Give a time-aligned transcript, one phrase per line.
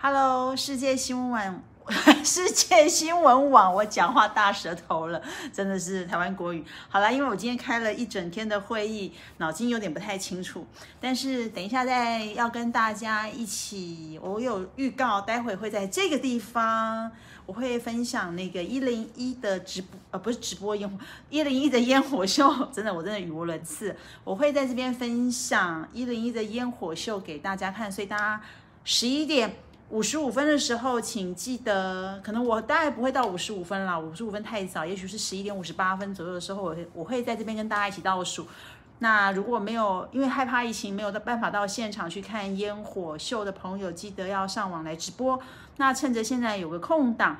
[0.00, 1.62] Hello，世界新闻网，
[2.22, 6.62] 世界新闻网，我讲话大舌头了，真的是台湾国语。
[6.90, 10.66] 好了，因为我今天开了一整天的会议，脑筋有点不太清楚。
[11.00, 17.10] 但是等一下再要跟大家一起，我有预告，待会会在这个地方，
[17.46, 20.98] 我会分享那个一零一的直播，呃，不是直播烟火，
[21.30, 23.96] 一零一的烟火秀，真的我真的语无伦次。
[24.22, 28.40] 我会在这边分享一零一的烟火秀给大家看，所以大家
[28.84, 29.56] 十一点。
[29.90, 38.46] 五十五分的时候，请记得，可能我大概不会到五十五分啦，五十五分太早，也许是十一点五十八分左右的时候，我会我会在这边跟大家一起倒数。
[39.00, 45.38] 那如果没有因为害怕疫情没有办法到现场去看烟火秀的朋友，记得要上网来直播。
[45.76, 47.36] 那趁着现在有个空档，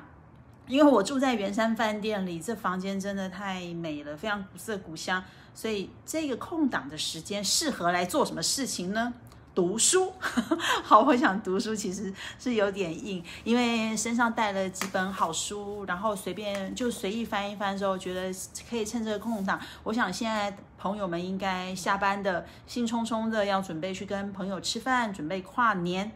[0.67, 9.13] 因为我住在圆山饭店里，这房间真的太美了，非常古色古香，所以这个空档的时间适合来做什么事情呢？
[9.55, 10.11] 读书，
[10.83, 18.29] 好，我想读书其实是有点硬，因为身上带了几本好书，然后随便就随意翻一翻的时候，觉得
[18.69, 19.57] 可以趁这个空档。
[19.83, 26.11] 我想现在朋友们应该下班的兴冲冲的要准备去跟朋友吃饭，准备跨年。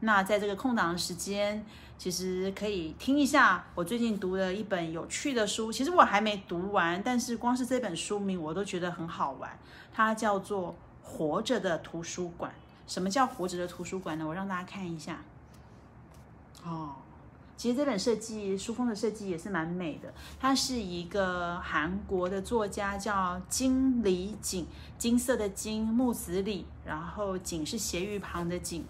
[0.00, 1.64] 那在这个空档的时间，
[1.96, 5.72] 其实可以听一下我最近读的一本有趣的书。
[5.72, 9.58] 其实我还没读完，但是光是这本书名我都觉得很好玩。
[9.94, 10.70] 它叫做
[11.02, 12.50] 《活着的图书馆》。
[12.86, 14.26] 什么叫活着的图书馆呢？
[14.26, 15.22] 我让大家看一下。
[16.64, 16.92] 哦，
[17.56, 20.12] 其实这本设计书封的设计也是蛮美的。
[20.38, 24.66] 它是一个韩国的作家叫金李景，
[24.98, 28.84] 金色的金，木子李，然后景是斜玉旁的景。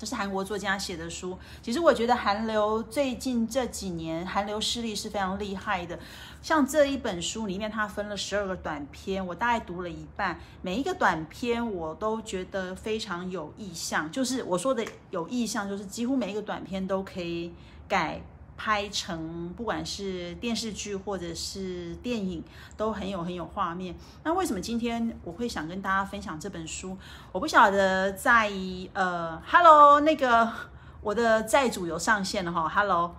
[0.00, 1.38] 这是韩国作家写的书。
[1.60, 5.98] 其实我觉得韩流最近这几年韩流势力是非常厉害的。
[6.40, 10.40] 像这一本书里面，它分了十二个短篇，我大概读了一半。
[10.62, 17.52] 每一个短篇我都觉得非常有意向，就是我说的有意向，就是几乎每一个短篇都可以
[17.86, 18.22] 改。
[18.62, 22.44] 拍成不管是电视剧或者是电影，
[22.76, 23.94] 都很有很有画面。
[24.22, 26.94] 那为什么今天我会想跟大家分享这本书？
[27.32, 28.52] 我不晓得在
[28.92, 30.52] 呃，Hello 那个。
[31.02, 33.16] 我的债主有上线了哈，Hello，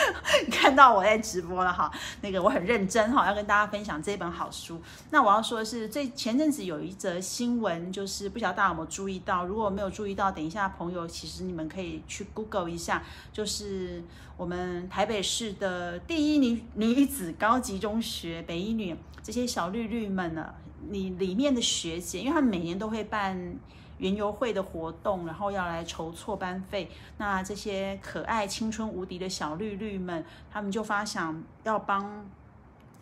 [0.50, 1.90] 看到我在直播了哈，
[2.20, 4.80] 那个我很认真哈，要跟大家分享这本好书。
[5.10, 13.02] 那我要说的是，最前阵子有一则新闻，就是不晓得大家有没有注意到，如果没有注意到，等一下朋友其实你们可以去 Google 一下，
[13.32, 14.02] 就是
[14.36, 20.54] 我们台北市的第一女女子高级中学北一女这些小绿绿们呢，
[20.90, 23.56] 你里面的学姐，因为她每年都会办。
[23.98, 26.90] 园游会的活动，然后要来筹措班费。
[27.18, 32.26] 那这些可爱、青春无敌的小绿绿们，他们就发想要帮，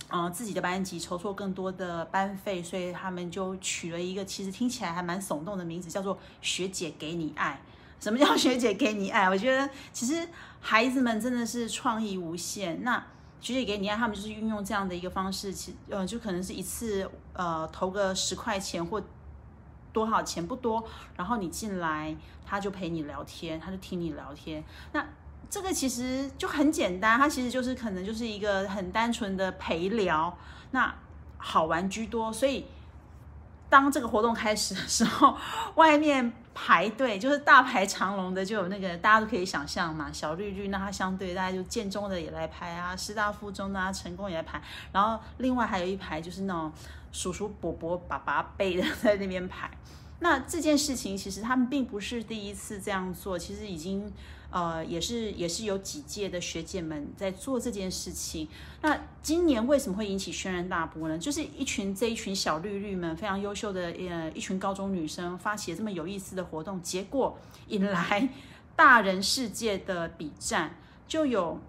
[0.09, 7.61] 呃，自己的班级筹措更多的班费，所以他们就取了一个其实听起来还蛮耸动的名字，叫做“学姐给你爱”。
[7.99, 9.25] 什么叫“学姐给你爱”？
[9.31, 10.29] 我觉得其实
[10.61, 12.85] 孩子们真的是创意无限。
[12.85, 13.05] 那
[13.41, 19.03] “学姐给你爱”，他们就是运用这样的一个方式，其呃，就可能是一次呃投个十块钱或。
[19.95, 20.85] 多少钱不多，
[21.17, 24.63] 然后你进来，他就陪你聊天，他就听你聊天。
[24.93, 25.07] 那
[25.49, 30.37] 这个其实就很简单，它其实就是可能就是一个很单纯的陪聊，
[30.73, 30.93] 那
[31.39, 32.33] 好玩居多。
[32.33, 32.67] 所以
[33.69, 35.37] 当这个活动开始的时候，
[35.77, 46.73] 外面排队 就是大排长龙的，就有那个大家都可以想象嘛，小绿绿，那它相对大家就建中的也来排啊，师大附中啊，成功也来排，然后另外还有一排就是那种。
[47.15, 49.71] 叔叔、伯伯、爸爸背的 在那边排，
[50.19, 54.13] 那这件事情其实他们并不是第一次这样做，其实已经
[54.51, 58.49] 呃也是也是有几届的学姐们在做这件事情。
[58.83, 61.17] 那今年为什么会引起轩然大波呢？
[61.17, 67.39] 就是一群这一群小绿绿们非常优秀的呃一群高中女生发起这么有意思的活动，结果
[67.69, 68.29] 引来
[68.75, 70.77] 大人世界的比战，
[71.07, 71.61] 就有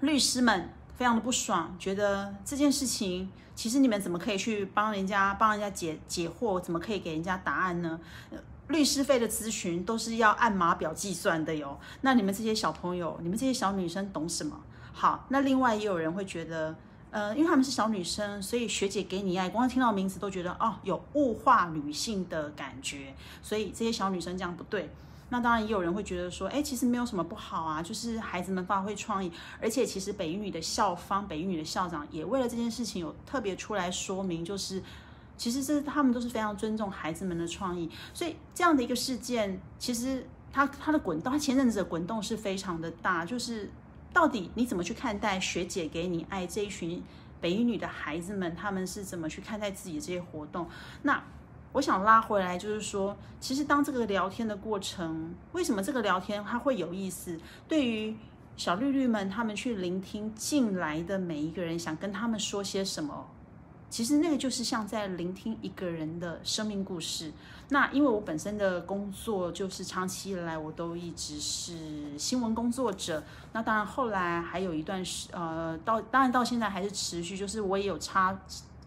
[0.00, 3.26] 律师们非常的不爽，觉得这件事情。
[3.54, 6.60] 其实你们怎么可以去帮人家帮人家解解惑？
[6.60, 7.98] 怎么可以给人家答案呢？
[8.68, 11.80] 律师费的咨询都是要按码表计算的哟。
[12.02, 14.60] 那你们这些小朋友，你们这些小女生懂什么？
[14.92, 16.76] 好，那另外也有人会觉得，
[17.10, 24.90] 呃，因为他们是小女生，所以学姐给你爱，光听到名字都觉得哦，有物化女性的感觉，所以这些小女生这样不对。
[25.32, 29.30] 那当然也有人会觉得说，哎，其实没有什么不好啊，就是孩子们发挥创意，
[29.60, 34.82] 而且其实北一女的校方、北一女的校长也为了这件事情有特别出来说明，就是
[35.36, 43.70] 其实这他们都是非常尊重孩子们的创意，所以这样的一个事件，其实它它的滚动，它前阵子的滚动是非常的大，就是
[44.12, 47.00] 到底你怎么去看待学姐给你爱这一群
[47.40, 50.68] 北一女的孩子们，他们是怎么去看待自己的这些活动？
[51.02, 51.22] 那。
[51.72, 57.38] 我想拉回来，就是说，其实当这个聊天的过程，为什么这个聊天它会有意思？
[57.68, 58.16] 对于
[58.56, 63.28] 小绿绿们，他们去聆听进来的每一个人，想跟他们说些什么，
[63.88, 67.32] 其实那个就是像在聆听一个人的生命故事。
[67.68, 78.36] 那因为我本身的工作就是长期以来我都一直是新闻工作者，那当然后来还有一段时，呃，到当然到现在还是持续，就是我也有差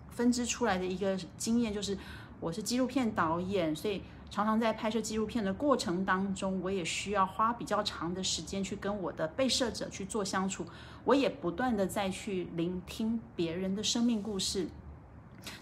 [0.10, 1.98] 分支出来的一个经验，就是。
[2.44, 10.66] 我是纪录片导演，所以常常在拍摄纪录片的过程当中，我也需要花比较长的时间去跟我的被摄者去做相处。
[11.06, 14.68] 我也不断的再去聆听别人的生命故事。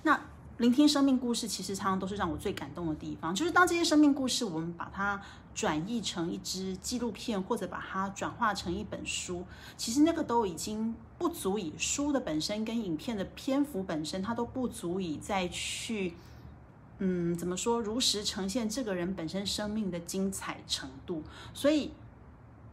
[0.01, 0.19] 那
[0.57, 3.35] 聆听生命故事，其实常常都是让我最感动的地方。
[3.35, 5.21] 就是当这些生命故事，我们把它
[5.53, 9.45] 转译成一支纪录片，或者把它转化成一本书，
[9.77, 16.15] 其实那个都已经不足以书的本身跟影片的篇幅本身，它都不足以再去。
[17.03, 17.81] 嗯，怎么说？
[17.81, 21.23] 如实呈现这个人本身生命的精彩程度。
[21.51, 21.91] 所以，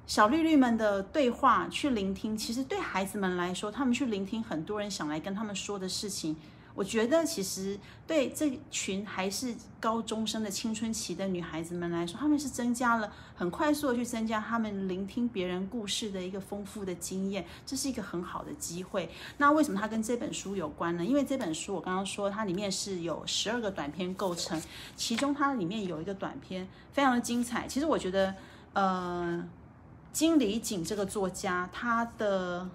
[0.07, 6.37] 小绿绿们的对话去聆听，其实对孩子们来说，他们去聆听很多人想来跟他们说的事情。
[6.79, 7.77] 我觉得其实
[8.07, 19.11] 对这群还是高中生的青春期的女孩子们来说，他们是增加了很快速的去增加他们聆听别人故事的一个丰富的经验，这是一个很好的机会。
[19.39, 21.05] 那为什么它跟这本书有关呢？
[21.05, 24.63] 因为这本书我刚刚说它里面是有十二个短片构成，
[24.95, 27.67] 其中它里面有一个短片非常的精彩。
[27.67, 28.33] 其实我觉得，
[28.75, 29.45] 呃，
[30.13, 32.69] 金理景这个作家他的。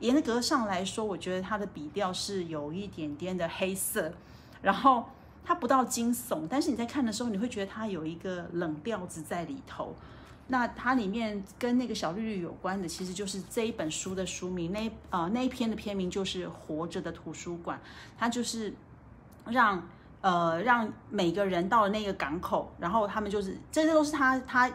[0.00, 4.12] 严格上来说，我觉得它的笔调是有一点点的黑色，
[4.60, 5.04] 然后
[5.44, 9.94] 它不到惊悚，但是你在看的时候，你会觉得它有一个冷调子在里头。
[10.48, 17.78] 那它里面跟那个小绿绿有关的，其实就是这一本书的书名，那呃那一篇的篇名就是《活着的图书馆》，
[18.18, 18.74] 它就是
[19.46, 19.88] 让
[20.20, 24.70] 呃让每个人到了那个港口，然后他们就是这些都是他他。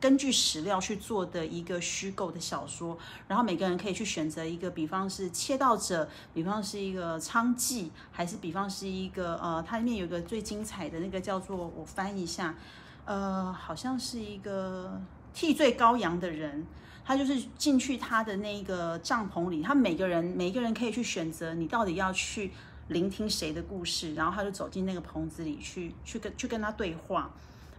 [0.00, 2.96] 根据史料去做的一个虚构的小说，
[3.28, 12.54] 然后每个人可以去选择一个，比方是窃盗者，比方是一个娼妓，还是比方是一个呃，它里面有一个最精彩的那个叫做我翻一下，
[13.04, 14.98] 呃，好像是一个
[15.34, 16.66] 替罪羔羊的人，
[17.04, 22.50] 他就是进去他的那个帐篷里，他每个人每一个人可以去选择你到底要去
[22.88, 27.30] 聆听谁的故事，然后他就走进那个棚子里去去跟去跟他对话，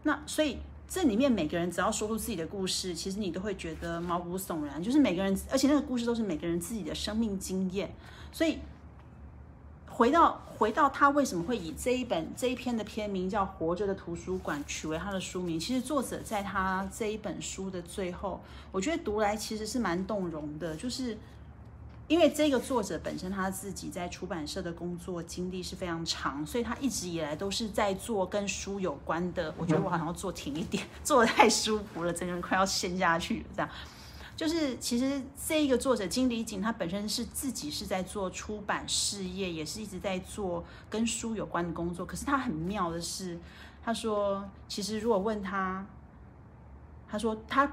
[0.03, 0.59] 那所以。
[0.93, 4.83] 这里面每个人只要说出自己的故事，其实你都会觉得毛骨悚然。
[4.83, 7.89] 就是每个人，而且那个故事都是每个人自己的生命经验。
[8.33, 8.59] 所以
[9.89, 15.57] 回到回到他为什么会以这一本这一篇的篇名叫《活着的图书馆》取为他的书名？
[15.57, 18.41] 其实作者在他这一本书的最后，
[18.73, 21.17] 我觉得读来其实是蛮动容的，就是。
[22.11, 29.53] 因为这个作者本身他自己在出版社的工作经历是非常长，所以他一直以来都是在做跟书有关的。
[29.57, 33.45] 我觉得我好像要坐停一点， 坐的太舒服了，整个人快要陷下去了。
[33.55, 33.69] 这样，
[34.35, 42.05] 就是其实这一个作者金理景，他本身是自己是在做出版事业，也是一直在做跟书有关的工作。
[42.05, 43.39] 可是他很妙的是，
[43.81, 45.85] 他说，其实如果问他，
[47.07, 47.71] 他说他。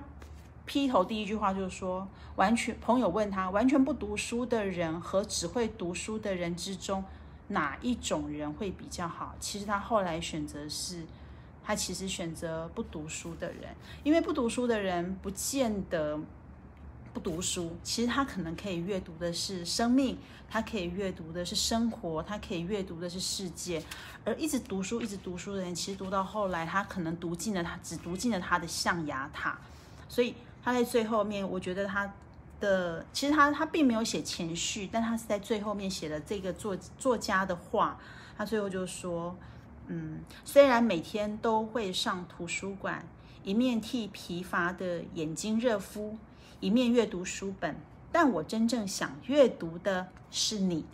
[0.69, 2.06] 劈头第一句话就是说，
[2.37, 7.03] 完全朋友问他，完全不读书的人和只会读书的人之中，
[7.49, 9.35] 哪一种人会比较好？
[9.41, 11.06] 其实他后来选择是，
[11.65, 13.75] 他其实选择不读书的人，
[14.05, 16.20] 因为不读书的人不见得
[17.15, 20.19] 不读书，其实他可能可以阅读的是生命，
[20.51, 23.82] 他可以阅读的是生活，他可以阅读的是世界，
[24.22, 29.58] 而一直读书、一直读书的人，其实读到后来，他可能读尽了他只读尽了他的象牙塔，
[30.10, 30.34] 所以。
[30.69, 32.13] 他在最后面，我觉得他
[32.60, 37.98] 的其实他他并没有写前序，但他是在最后面写了这个作作家的话。
[38.37, 39.34] 他最后就说
[39.89, 43.03] ：“嗯，虽然每天都会上图书馆，
[43.43, 46.19] 一面替疲乏的眼睛热敷，
[46.60, 47.75] 一面阅读书本，
[48.13, 50.84] 但我真正想阅读的是你。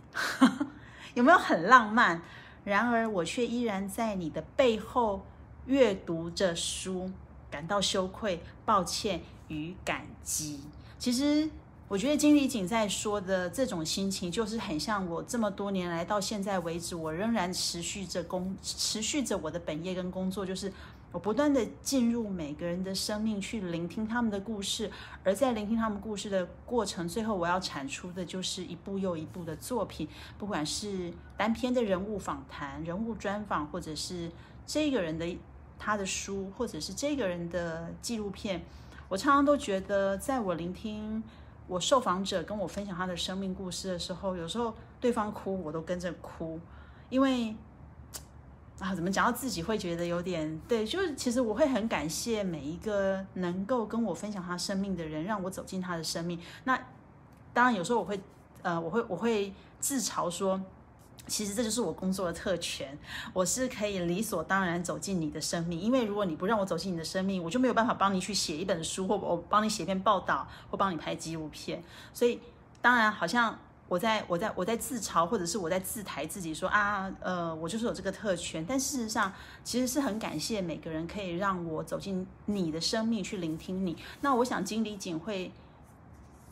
[1.15, 2.23] 有没有很浪漫？
[2.63, 5.27] 然而我却依然在你的背后
[5.67, 7.11] 阅读着书，
[7.51, 10.61] 感到羞愧、抱歉。”与感激，
[10.99, 11.49] 其实
[11.87, 20.73] 我觉得金理景在说的这种心情，就是很像我这么多年来到现在为止，我仍然持续着工，持续着我的本业跟工作，就是
[21.13, 24.91] 我不断的进入每个人的生命，去聆听他们的故事，
[25.23, 30.09] 而在聆听他们故事的过程，最后我要产出的就是一部又一部的作品，
[30.39, 34.33] 不管是单篇的人物访谈、人物专访，或者是
[34.67, 35.37] 这个人的
[35.79, 38.65] 他的书，或者是这个人的纪录片。
[39.09, 41.23] 我常常都觉得，在我聆听
[41.67, 46.59] 我受访者跟我分享他的生命故事的时候，有时候对方哭，我都跟着哭，
[47.09, 47.55] 因为
[48.81, 56.41] 啊，怎么讲到自己会觉得有点对，就是其实我会很感谢每一个能够跟我分享他生命的人，让我走进他的生命。
[56.65, 56.77] 那
[57.53, 58.21] 当然有时候我会，
[58.63, 60.61] 呃，我会我会自嘲说，
[61.27, 62.99] 其实这就是我工作的特权，
[63.33, 71.83] 我是可以理所当然走进你的生命，因为如果你不让我走进你的生命，我就没有办法帮你去写一本书，或我帮你写一篇报道，或帮你拍纪录片。
[72.13, 72.41] 所以
[72.81, 73.59] 当然好像。
[73.87, 78.65] 我在我在我在自嘲，或者是我在自抬自己说啊，呃，我就是有这个特权。
[78.67, 79.31] 但事实上，
[79.63, 83.95] 其实是很感谢每个人可以让我走进你的生命去聆听你。
[84.23, 85.53] 那我想，经理锦会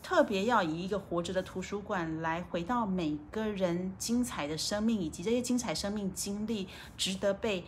[0.02, 7.64] 特别要以一个活着的图书馆来回到每个人精彩的生命，以及这些精彩生命经历，值得被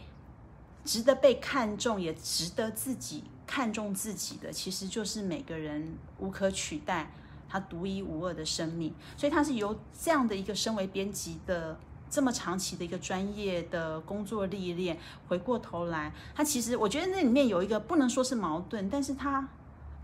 [0.84, 7.10] 值得被看重，也值得自己看重自己的，其实就是每个人无可取代。
[7.46, 11.78] 他独一无二的生命，所以他是由这样的一个身为编辑的
[12.10, 14.98] 这么长期的一个专业的工作历练，
[15.28, 19.48] 回过头来，他其实我觉得那里面有一个不能说是矛盾，但是他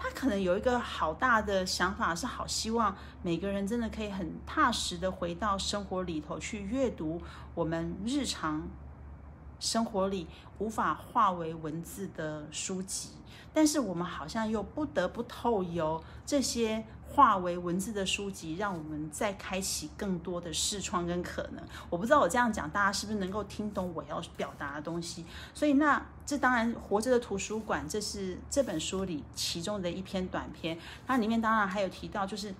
[0.02, 7.20] 他可能有一个好大的想法，是好希望每个人真的可以很踏实的回到生活里头去阅读
[7.54, 8.66] 我们日常
[9.60, 10.26] 生活里
[10.58, 13.10] 无法化为文字的书籍，
[13.54, 16.84] 但是我们好像又不得不透由这些。
[17.12, 21.64] 化为文字的书籍，让我们再开启更多的视窗跟可能。
[21.90, 25.24] 我不知道我这样讲，大家是不是能够听懂我要表达的东西？
[25.52, 30.78] 所以，那这当然活着的图书馆，这是这本书里其中的一篇短篇。
[31.04, 32.54] 它里面当然还有提到，就是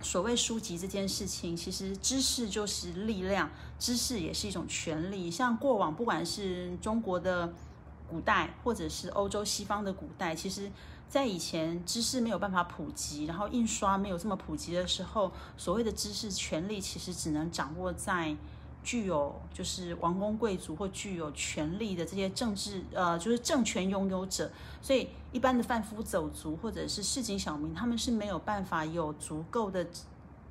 [0.00, 5.30] 所谓书籍这件事情，其实知识就是力量，知识也是一种权利。
[5.30, 7.52] 像过往不管是中国的
[8.08, 10.70] 古代，或者是欧洲西方的古代，其实。
[11.10, 18.36] 在以前知识没有办法普及，然后印刷没有这么普及的时候，所谓的知识权利其实只能掌握在
[18.82, 29.86] 具有就是王公贵族或具有权力的这些政治呃就是政权拥有者，所以一般的贩夫走卒或者是市井小民，他们是没有办法有足够的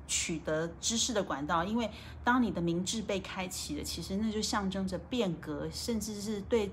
[0.06, 1.90] 取得知识的管道，因为
[2.22, 6.70] 当你的明智被开启了，其实那就象征着变革，甚至是对。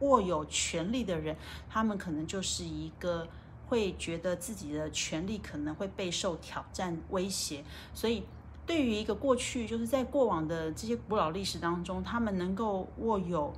[0.00, 1.34] 握有权力的人，
[1.68, 3.26] 他们可能就是一个
[3.66, 7.64] 会觉得自己的权利可能会备受挑战、威胁。
[7.92, 8.22] 所以，
[8.68, 13.52] 对于一个过去就是在过往的这些古老历史当中，他们能够握有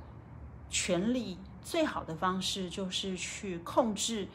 [0.69, 4.27] 权力最好的方式，就是去控制。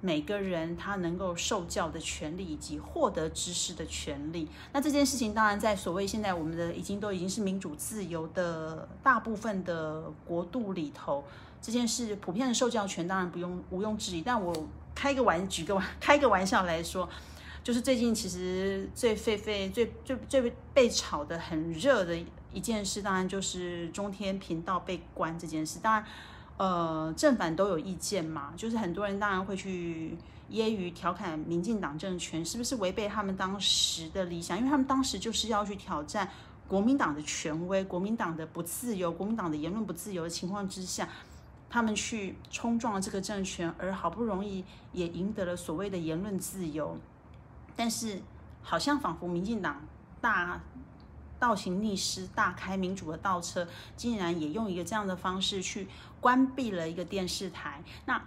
[0.00, 11.24] 每个人他能够受教的权利以及获得知识的权利，那这件事情当然在所谓现在我们的已经都已经是民主自由的大部分的国度里头，
[11.62, 14.20] 这件事普遍的受教权当然不用毋庸置疑。
[14.20, 14.54] 但我
[14.94, 17.08] 开个玩举个玩 开个玩笑来说，
[17.64, 22.16] 就是最近其实最沸沸最最最被炒的很热的
[22.52, 26.04] 一件事，当然就是中天频道被关这件事，当然。
[26.56, 30.16] 呃，正反都有意见嘛，就是很多人当然会去
[30.52, 36.30] 揶揄、调侃民进党政权是不是违背他们当时的理想，因为他们当时就是要去挑战
[36.68, 41.08] 国民党的权威、国民党的不自由、国民党的言论不自由的情况之下，
[41.68, 46.96] 他们去冲撞了这个政权，而好不容易也赢得了所谓的言论自由，
[47.74, 48.22] 但是
[48.62, 49.82] 好像仿佛民进党
[50.20, 50.60] 大。
[51.36, 55.86] 倒行逆施，大开民主的倒车，竟然也用一个这样的方式去
[56.18, 57.82] 关闭了一个电视台。
[58.06, 58.24] 那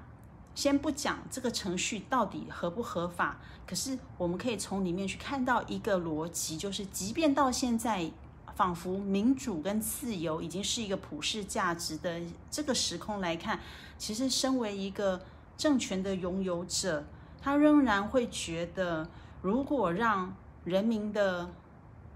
[0.53, 8.11] 先不讲这个程序到底合不合法，可是我们可以从里面去看到一个逻辑，就是即便到现在，
[8.55, 13.59] 仿佛民主跟自由已经是一个普世价值的这个时空来看，
[13.97, 15.19] 其实身为一个
[15.57, 17.03] 政权的拥有者，
[17.41, 19.09] 他仍然会觉得，
[19.47, 21.49] 如果让人民的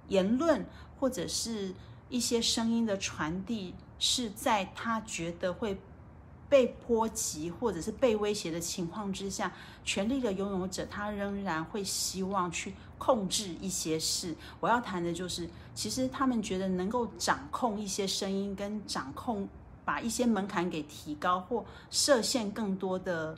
[0.08, 0.66] 言论。
[1.02, 1.74] 或者是
[2.10, 5.76] 一些声音的传递，是在他觉得会
[6.48, 9.52] 被波及或者是被威胁的情况之下，
[9.84, 14.36] 权力的拥有者他仍然会希望去控制一些事。
[14.60, 19.50] 我要谈的就是，其实他们觉得能够掌控一些声音，跟掌控
[19.84, 23.36] 把一些门槛给提高，或设限更多的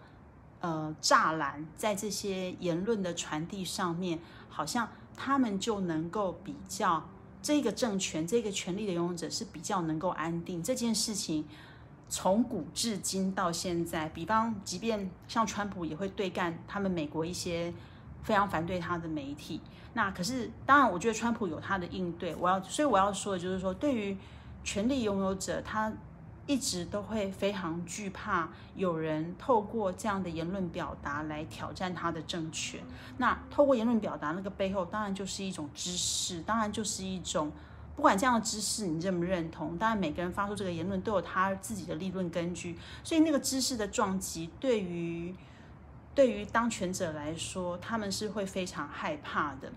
[0.63, 4.17] 呃栅栏在这些言论的传递上面，
[4.49, 7.03] 好像他们就能够比较。
[7.43, 11.45] 这个政权、这个权力的拥有者是比较能够安定这件事情，
[12.07, 17.73] 从古至今到现在，比方，即便像川普也会对干他们美国一些
[18.21, 19.59] 非常反对他的媒体。
[19.93, 22.33] 那可是，当然，我觉得川普有他的应对。
[22.37, 24.17] 我要，所以我要说的就是说，对于
[24.63, 25.91] 权力拥有者，他。
[26.45, 32.81] 一直都会非常惧怕有人透过这样的言论表达来挑战他的政权。
[33.17, 37.51] 那透过言论表达那个背后，当然就是一种知识，当然就是一种
[37.95, 45.33] 不管这样的知识你认不认同，当然每个人发出这个言论都有他自己的立论根据，所以那个知识的撞击对于
[46.13, 49.71] 对于当权者来说，他们是会非常害怕的。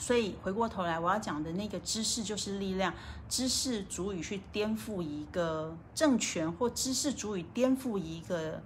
[0.00, 2.92] 所以回过头来，我要讲的那个知识就是力量，
[3.28, 8.62] 知识足以去颠覆一个政权，或知识足以颠覆一个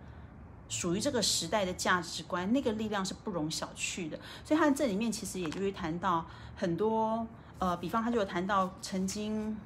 [0.69, 4.19] 属于这个时代的价值观，那个力量是不容小觑的。
[4.45, 6.25] 所以他这里面其实也就会谈到
[6.57, 7.27] 很多。
[7.59, 9.57] 呃，比方他就有谈到曾经，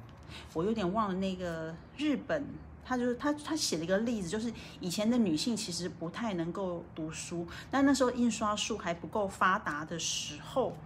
[0.53, 2.45] 我有点忘了那个日本，
[2.85, 10.77] 他就是他他写了一个例子，就是以前的女性其实不太能够读书，但那时候印刷术还不够发达的时候，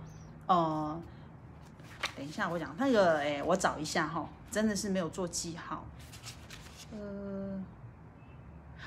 [0.48, 1.02] 呃，
[2.16, 5.86] 等一下我讲那个，哎，我找一下哈，真的是没有做记号，
[6.92, 7.64] 呃，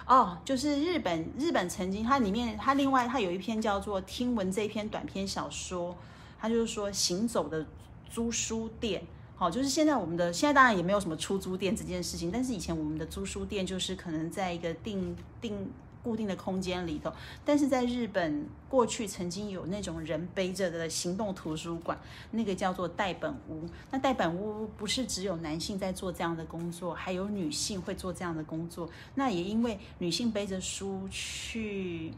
[0.06, 5.96] 哦，就是日本日本曾经它里面它另外它有一篇叫做《听闻》这一篇短篇小说，
[6.40, 7.66] 它就是说行走的。
[8.08, 9.02] 租书店，
[9.34, 15.70] 好，就是现在我们的现在当然也没有什么出租店这件事情，但是以前我们的租书店就是可能在一个定定
[16.06, 17.12] 固定的空间里头，
[17.44, 21.98] 但是在日本过去曾经有那种人背着的行动图书馆，
[22.30, 23.68] 那个叫做代本屋。
[23.90, 28.88] 那代本屋不是只有男性在做这样的工作，还有女性会做这样的工作。
[29.16, 32.12] 那也因为女性背着书去。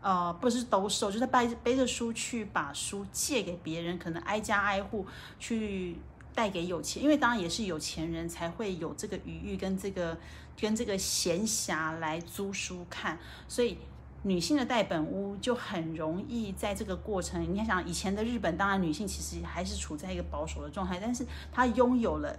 [0.00, 5.04] 呃，不是兜售，就是背背着书去把书借给别人，可能挨家挨户
[5.40, 5.96] 去
[6.32, 10.16] 带给有钱，因为当然也是有钱人才会有这个余裕跟这个
[10.60, 13.78] 跟这个闲暇来租书看，所以
[14.22, 17.42] 女性的代本屋就很容易在这个过程。
[17.42, 22.36] 你看，想以前的日本，当然女性其实还是处在一个保守的状态，但是她拥有了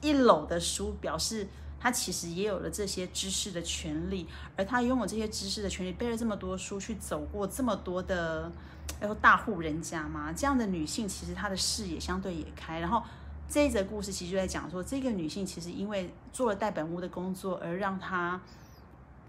[0.00, 1.48] 一篓的书，表示。
[1.84, 8.52] 她其实也有了这些知识的权利，而她拥有这些知识的权利，背了这么多书，去走过这么多的，
[9.00, 12.78] 要说大户人家嘛，这样的女性其实她的视野相对也开。
[12.78, 13.02] 然后
[13.48, 18.40] 这一则故事其实就在讲说，这个女性其实因为做了代本屋的工作，而让她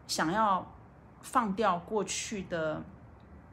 [0.08, 0.65] 想要
[1.22, 2.82] 放掉过去的，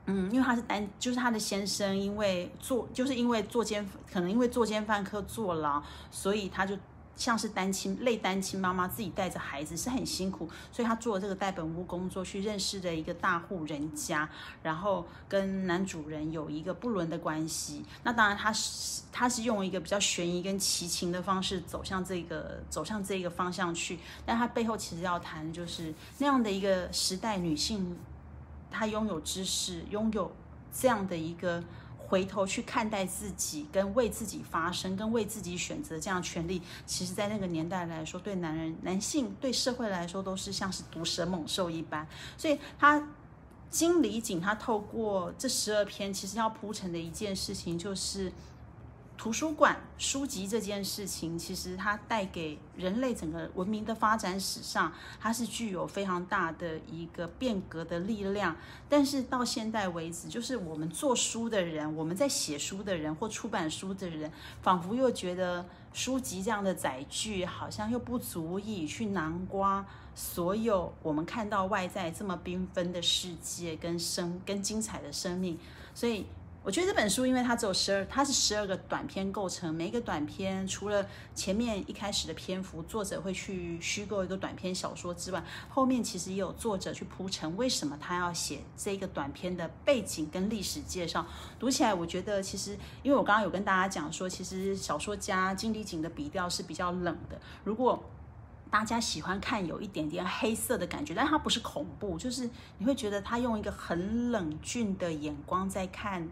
[0.07, 6.77] 嗯，因为她是单，就是她的先生因为做，就是因为作奸，可能因为作奸犯科坐牢，所以她就。
[7.21, 14.27] 像是单亲类单亲妈妈自己带着孩子是很辛苦，所以她做了这个代本屋工作，去认识的一个大户人家，
[14.63, 17.85] 然后跟男主人有一个不伦的关系。
[18.03, 27.99] 那当然，她是她是用一个比较悬疑跟奇情的方式走向这个走向这个方向去，但她背后其实要谈就是那样的一个时代女性，
[28.71, 30.35] 她拥有知识，拥有
[30.73, 31.63] 这样的一个。
[32.11, 42.05] 回头去看待自己，跟为自己发声，跟为自己选择这样权利，其实，在那个年代来说，对男人、男性，对社会来说，都是像是毒蛇猛兽一般。
[42.37, 43.09] 所以，他
[43.71, 48.33] 金理锦，他透过这十二篇，其实要铺成的一件事情，就是。
[49.21, 58.57] 图书馆书籍这件事情，其实它带给人类整个文明的发展史上，它是具有非常大的一个变革的力量。
[58.89, 75.59] 但是到现在为止，就是我们做书的人，我们在写书的人或出版书的人，仿佛又觉得书籍这样的载具，好像又不足以去囊括所有我们看到外在这么缤纷的世界跟生跟精彩的生命，
[75.95, 76.25] 所以。
[76.63, 79.75] 我觉得这本书，因为它只有十二，它是十二个短篇构成。
[79.75, 91.25] 每一个短篇，除了前面一开始的篇幅，作者会去虚构一个短篇小说之外，后面其实也有作者去铺陈为什么他要写这个短篇的背景跟历史介绍。
[91.59, 97.41] 读起来，我觉得其实，因为我刚刚有跟大家讲说，其实小说家金理景的笔调是比较冷的。
[97.65, 98.05] 如果
[98.71, 106.29] 大家喜欢看有一点点黑色的感觉，但它不是恐怖，就是你会觉得他用一个很冷峻的眼光在看。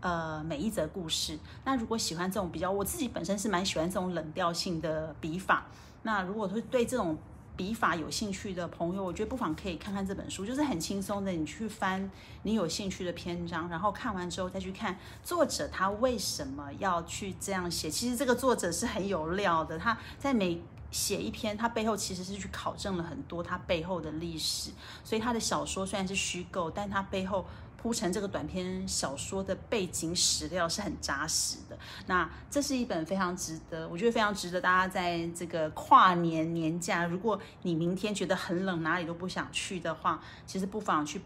[0.00, 1.36] 呃，每一则故事。
[1.64, 5.66] 那如果喜欢这种比较，我自己本身是蛮喜欢这种冷调性的笔法。
[6.02, 7.18] 那如果是对这种
[7.56, 12.08] 笔法有兴趣的朋友，我觉得不妨可以看看这本书，就是很轻松的，你去翻
[12.44, 17.90] 你有兴趣的篇章，然后看完之后再去看作者他为什么要去这样写。
[17.90, 24.70] 其实这个作者是很有料的，他在每写一篇，他背后其实是去考证了很多他背后的历史，
[25.02, 27.44] 所以他的小说虽然是虚构，但他背后。
[27.80, 31.78] 铺成这个短篇小说的背景史料是很扎实的。
[32.06, 41.20] 那这是一本非常值得，我觉得非常值得大家在这个跨年年假，如果你明天觉得很冷，哪里都不想去的话，其实不妨去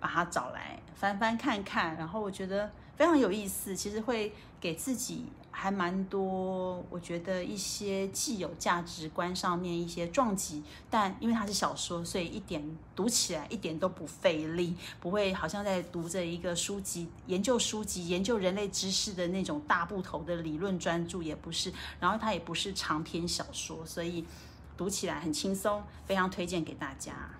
[0.00, 1.94] 把它找来翻翻看看。
[1.96, 3.74] 然后我觉得非常有意思。
[3.74, 12.62] 其实会给自己还蛮多，我觉得一些既有价值观上面一些撞击，但因为它是小说，所以一点
[12.96, 21.72] 读起来一点都不费力，不会好像在读着一个书籍、研究书籍、研究人类知识的那种大部头的理论专著，也不是。
[22.00, 24.24] 然后它也不是长篇小说，所以
[24.76, 27.30] 读起来很轻松，非常推荐给大家。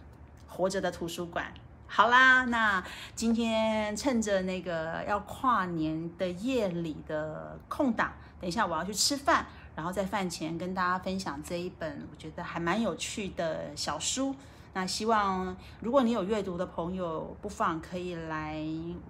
[0.46, 1.52] 活着的图书馆。
[1.90, 14.36] 好啦，那今天趁着那个要跨年的夜里的空档，等一下我要去吃饭，然后在饭前跟大家分享这一本我觉得还蛮有趣的小书。
[14.74, 18.62] 那希望如果你有阅读的朋友，不妨可以来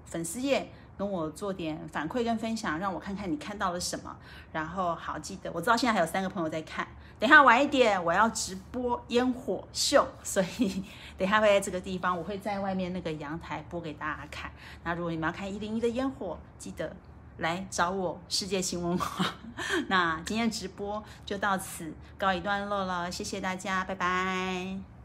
[0.07, 4.17] 粉丝页跟我做点反馈跟分享，让我看看你看到了什么。
[4.53, 6.87] 然后好记得，我知道现在还有三个朋友在看。
[7.19, 10.85] 等一下晚一点我要直播烟火秀，所以
[11.19, 14.51] 等一下会在这个地方，我会在外面那个阳台播给大家看。
[14.85, 16.95] 那如果你们要看一零一的烟火，记得
[17.39, 19.27] 来找我世界新文化。
[19.89, 24.98] 那今天直播就到此告一段落了，谢谢大家，拜拜。